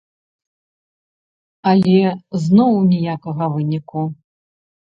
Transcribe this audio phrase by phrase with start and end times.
[1.73, 1.99] Але
[2.47, 4.01] зноў ніякага выніку.